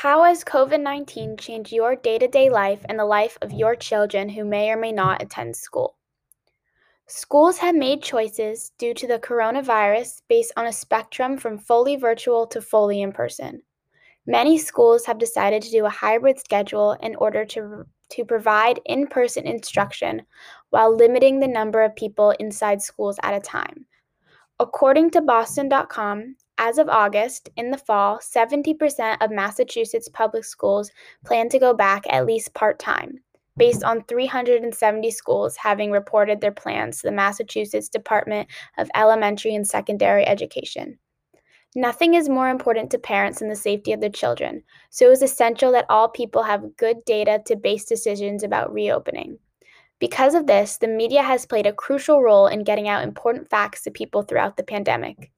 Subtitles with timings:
[0.00, 3.76] How has COVID 19 changed your day to day life and the life of your
[3.76, 5.98] children who may or may not attend school?
[7.06, 12.46] Schools have made choices due to the coronavirus based on a spectrum from fully virtual
[12.46, 13.60] to fully in person.
[14.26, 19.06] Many schools have decided to do a hybrid schedule in order to, to provide in
[19.06, 20.22] person instruction
[20.70, 23.84] while limiting the number of people inside schools at a time.
[24.60, 30.90] According to Boston.com, as of August, in the fall, 70% of Massachusetts public schools
[31.24, 33.18] plan to go back at least part time,
[33.56, 38.46] based on 370 schools having reported their plans to the Massachusetts Department
[38.76, 40.98] of Elementary and Secondary Education.
[41.74, 45.22] Nothing is more important to parents than the safety of their children, so it is
[45.22, 49.38] essential that all people have good data to base decisions about reopening.
[49.98, 53.82] Because of this, the media has played a crucial role in getting out important facts
[53.84, 55.30] to people throughout the pandemic.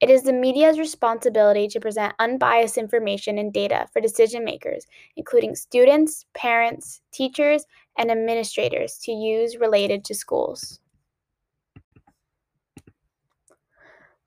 [0.00, 5.54] It is the media's responsibility to present unbiased information and data for decision makers, including
[5.54, 7.64] students, parents, teachers,
[7.96, 10.80] and administrators, to use related to schools.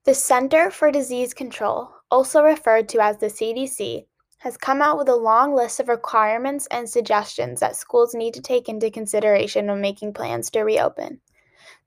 [0.06, 4.06] The Center for Disease Control, also referred to as the CDC,
[4.40, 8.42] has come out with a long list of requirements and suggestions that schools need to
[8.42, 11.20] take into consideration when making plans to reopen.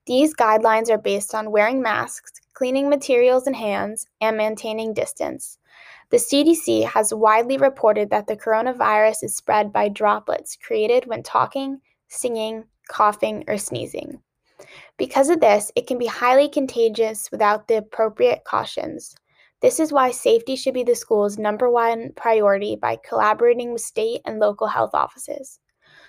[0.06, 5.58] These guidelines are based on wearing masks, cleaning materials and hands, and maintaining distance.
[6.10, 11.80] The CDC has widely reported that the coronavirus is spread by droplets created when talking,
[12.08, 14.20] singing, coughing, or sneezing.
[14.98, 19.16] Because of this, it can be highly contagious without the appropriate cautions.
[19.60, 24.20] This is why safety should be the school's number one priority by collaborating with state
[24.26, 25.60] and local health offices.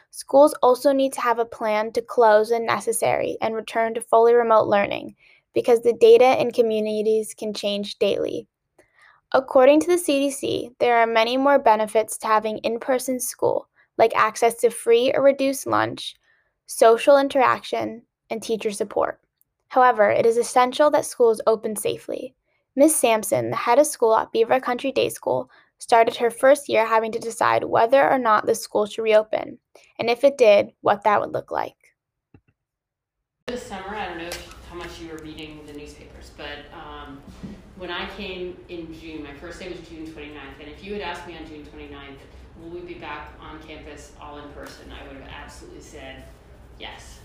[0.10, 4.34] Schools also need to have a plan to close when necessary and return to fully
[4.34, 5.16] remote learning
[5.54, 8.48] because the data in communities can change daily.
[9.32, 14.16] According to the CDC, there are many more benefits to having in person school, like
[14.16, 16.16] access to free or reduced lunch,
[16.68, 19.20] social interaction, and teacher support.
[19.70, 22.36] However, it is essential that schools open safely.
[22.76, 22.96] Ms.
[22.96, 25.50] Sampson, the head of school at Beaver Country Day School,
[25.80, 29.58] started her first year having to decide whether or not the school should reopen,
[29.98, 31.76] and if it did, what that would look like.
[33.48, 34.53] This summer, I don't know much
[35.08, 37.22] were reading the newspapers, but um,
[37.78, 41.02] when I came in June, my first day was June 29th, and if you had
[41.02, 42.18] asked me on June 29th,
[42.62, 46.24] will we be back on campus all in person, I would have absolutely said
[46.80, 47.20] yes.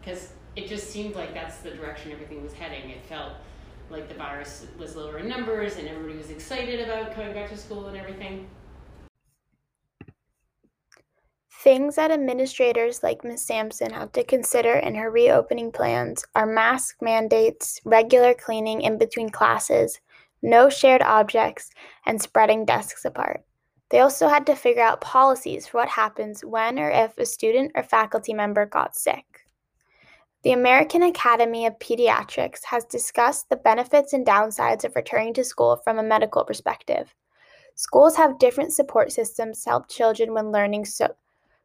[0.00, 2.90] Because it just seemed like that's the direction everything was heading.
[2.90, 3.32] It felt
[3.90, 7.56] like the virus was lower in numbers and everybody was excited about coming back to
[7.56, 8.46] school and everything.
[11.64, 13.40] Things that administrators like Ms.
[13.40, 19.30] Sampson have to consider in her reopening plans are mask mandates, regular cleaning in between
[19.30, 19.98] classes,
[20.42, 21.70] no shared objects,
[22.04, 23.46] and spreading desks apart.
[23.88, 27.72] They also had to figure out policies for what happens when or if a student
[27.74, 29.24] or faculty member got sick.
[30.42, 35.80] The American Academy of Pediatrics has discussed the benefits and downsides of returning to school
[35.82, 37.14] from a medical perspective.
[37.74, 41.14] Schools have different support systems to help children when learning so-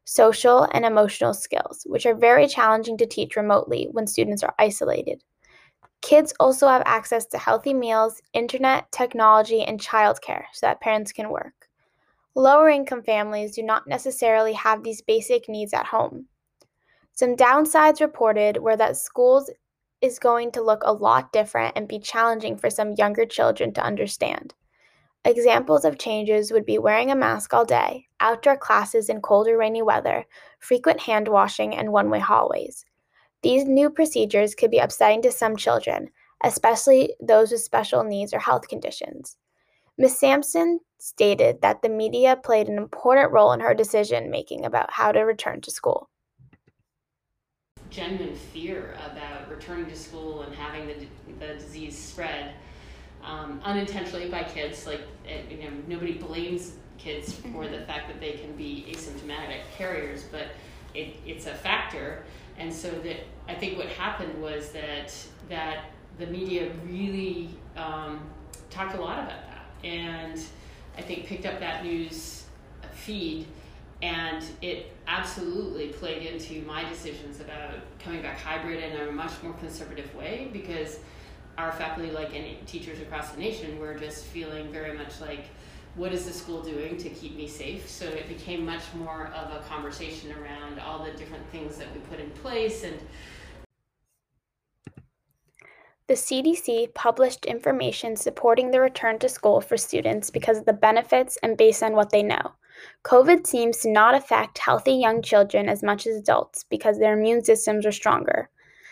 [0.09, 5.24] social and emotional skills, which are very challenging to teach remotely when students are isolated.
[6.02, 11.30] Kids also have access to healthy meals, internet, technology, and childcare so that parents can
[11.30, 11.70] work.
[12.34, 16.26] Lower income families do not necessarily have these basic needs at home.
[17.12, 19.52] Some downsides reported were that schools
[20.02, 23.84] is going to look a lot different and be challenging for some younger children to
[23.84, 24.56] understand.
[25.29, 29.59] Examples of changes would be wearing a mask all day, outdoor classes in cold or
[29.59, 30.25] rainy weather,
[30.57, 32.84] frequent hand washing, and one way hallways.
[33.44, 36.09] These new procedures could be upsetting to some children,
[36.44, 39.38] especially those with special needs or health conditions.
[40.00, 40.17] Ms.
[40.17, 45.11] Sampson stated that the media played an important role in her decision making about how
[45.11, 46.09] to return to school
[47.90, 51.08] genuine fear about returning to school and having the,
[51.40, 52.53] the disease spread
[53.24, 54.86] um, unintentionally by kids.
[54.86, 57.72] Like, it, you know, nobody blames kids for mm-hmm.
[57.72, 60.48] the fact that they can be asymptomatic carriers, but
[60.94, 62.24] it, it's a factor.
[62.58, 63.18] And so that
[63.48, 65.14] I think what happened was that
[65.48, 65.86] that
[66.18, 68.20] the media really um,
[68.70, 70.38] talked a lot about that, and
[70.98, 72.44] I think picked up that news
[72.92, 73.48] feed
[74.02, 79.54] and it absolutely played into my decisions about coming back hybrid in a much more
[79.54, 81.00] conservative way because
[81.59, 85.46] our faculty, like any teachers across the nation, were just feeling very much like,
[85.96, 87.90] what is the school doing to keep me safe?
[87.90, 92.00] So it became much more of a conversation around all the different things that we
[92.02, 92.97] put in place and
[96.08, 101.38] The CDC published information supporting the return to school for students because of the benefits
[101.44, 102.53] and based on what they know.
[103.03, 107.44] COVID seems to not affect healthy young children as much as adults because their immune
[107.44, 108.50] systems are stronger.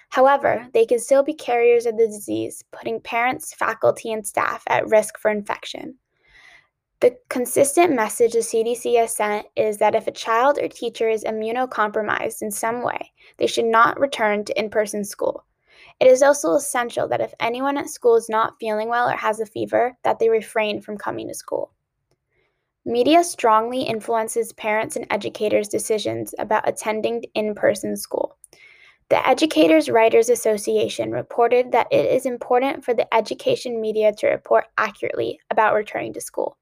[0.10, 4.88] However, they can still be carriers of the disease, putting parents, faculty, and staff at
[4.90, 5.98] risk for infection.
[7.00, 11.24] The consistent message the CDC has sent is that if a child or teacher is
[11.24, 15.46] immunocompromised in some way, they should not return to in person school.
[16.00, 19.40] It is also essential that if anyone at school is not feeling well or has
[19.40, 21.72] a fever, that they refrain from coming to school.
[22.84, 28.37] Media strongly influences parents and educators' decisions about attending in-person school.
[29.10, 34.66] The Educators Writers Association reported that it is important for the education media to report
[34.78, 36.58] accurately about returning to school.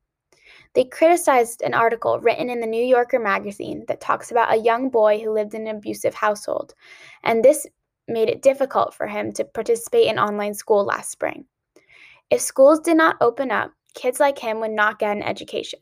[0.75, 4.89] They criticized an article written in the New Yorker magazine that talks about a young
[4.89, 6.75] boy who lived in an abusive household,
[7.23, 7.65] and this
[8.07, 11.45] made it difficult for him to participate in online school last spring.
[12.29, 15.79] If schools did not open up, kids like him would not get an education.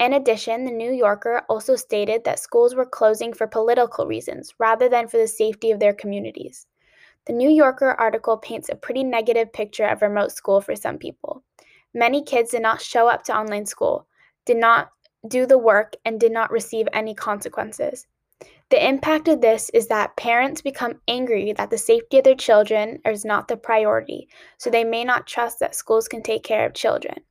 [0.00, 4.88] In addition, the New Yorker also stated that schools were closing for political reasons rather
[4.88, 6.66] than for the safety of their communities.
[7.26, 11.42] The New Yorker article paints a pretty negative picture of remote school for some people.
[11.94, 14.08] Many kids did not show up to online school,
[14.44, 14.90] did not
[15.28, 18.06] do the work, and did not receive any consequences.
[18.70, 23.00] The impact of this is that parents become angry that the safety of their children
[23.06, 26.74] is not the priority, so they may not trust that schools can take care of
[26.74, 27.22] children.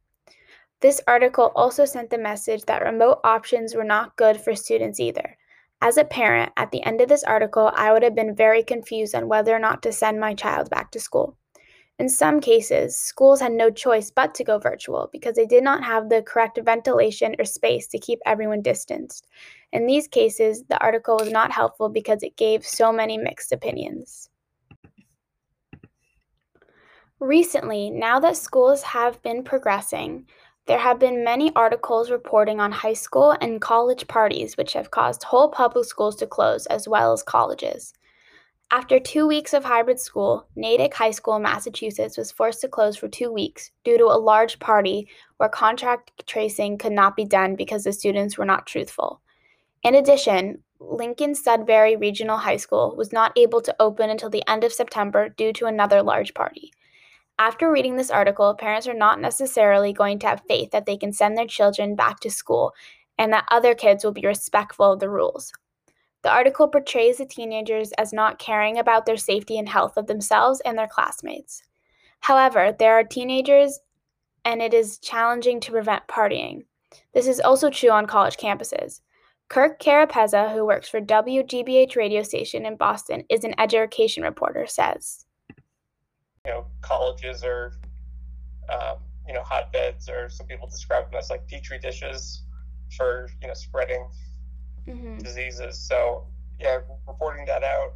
[0.84, 5.38] This article also sent the message that remote options were not good for students either.
[5.82, 9.16] As a parent, at the end of this article, I would have been very confused
[9.16, 11.38] on whether or not to send my child back to school.
[12.00, 15.86] In some cases, schools had no choice but to go virtual because they did not
[15.86, 19.26] have the correct ventilation or space to keep everyone distanced.
[19.72, 24.30] In these cases, the article was not helpful because it gave so many mixed opinions.
[27.22, 30.28] Recently, now that schools have been progressing,
[30.66, 35.24] there have been many articles reporting on high school and college parties which have caused
[35.24, 37.94] whole public schools to close as well as colleges.
[38.72, 42.98] After two weeks of hybrid school, Natick High School in Massachusetts was forced to close
[42.98, 45.08] for two weeks due to a large party
[45.38, 49.22] where contact tracing could not be done because the students were not truthful.
[49.84, 54.64] In addition, Lincoln Sudbury Regional High School was not able to open until the end
[54.64, 56.72] of September due to another large party.
[57.40, 61.12] After reading this article, parents are not necessarily going to have faith that they can
[61.12, 62.74] send their children back to school
[63.18, 65.52] and that other kids will be respectful of the rules.
[66.22, 70.62] The article portrays the teenagers as not caring about their safety and health of themselves
[70.62, 71.64] and their classmates.
[72.22, 73.80] However, there are teenagers
[74.46, 76.66] and it is challenging to prevent partying.
[77.14, 79.02] This is also true on college campuses.
[79.50, 85.26] Kirk Carapezza, who works for WGBH radio station in Boston, is an education reporter, says.
[86.46, 87.72] You know, colleges are,
[88.68, 92.42] um, you know, hotbeds, or some people describe them as like petri dishes
[92.98, 94.06] for, you know, spreading
[94.86, 95.20] mm-hmm.
[95.20, 95.80] diseases.
[95.80, 96.28] So
[96.60, 97.94] yeah, reporting that out,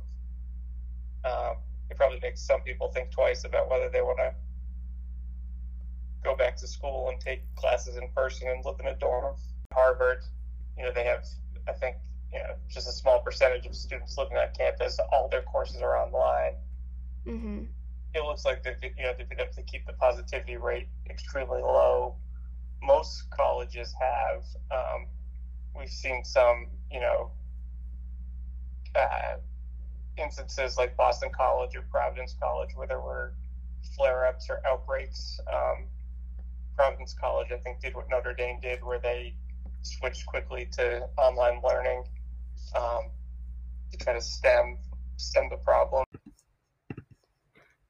[1.26, 1.58] um,
[1.90, 4.34] it probably makes some people think twice about whether they want to
[6.24, 9.36] go back to school and take classes in person and live in a dorm.
[9.74, 10.24] Harvard,
[10.78, 11.26] you know, they have,
[11.68, 11.98] I think,
[12.32, 14.98] you know, just a small percentage of students living on campus.
[15.12, 16.54] All their courses are online.
[17.26, 17.64] Mm-hmm.
[18.14, 21.62] It looks like they, you know, they've been able to keep the positivity rate extremely
[21.62, 22.16] low.
[22.82, 24.44] Most colleges have.
[24.72, 25.08] Um,
[25.76, 27.32] we've seen some you know,
[28.96, 29.38] uh,
[30.18, 33.34] instances like Boston College or Providence College where there were
[33.96, 35.40] flare ups or outbreaks.
[35.52, 35.86] Um,
[36.76, 39.34] Providence College, I think, did what Notre Dame did, where they
[39.82, 42.04] switched quickly to online learning
[42.76, 43.10] um,
[43.92, 44.78] to try to stem
[45.18, 46.06] stem the problem.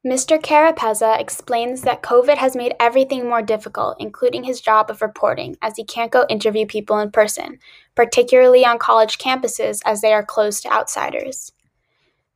[0.06, 0.40] Mr.
[0.40, 5.76] Carapezza explains that COVID has made everything more difficult, including his job of reporting, as
[5.76, 7.58] he can't go interview people in person,
[7.96, 11.50] particularly on college campuses as they are closed to outsiders.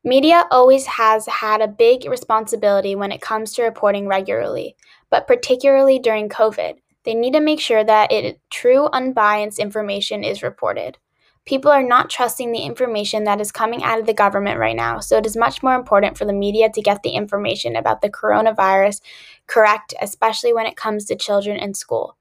[0.03, 4.75] Media always has had a big responsibility when it comes to reporting regularly,
[5.09, 6.75] but particularly during COVID.
[7.05, 10.99] They need to make sure that it, true, unbiased information is reported.
[11.45, 15.01] People are not trusting the information that is coming out of the government right now,
[15.01, 18.11] so it is much more important for the media to get the information about the
[18.11, 19.01] coronavirus
[19.49, 22.17] correct, especially when it comes to children in school.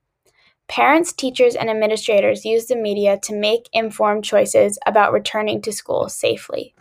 [0.67, 6.09] Parents, teachers, and administrators use the media to make informed choices about returning to school
[6.09, 6.73] safely.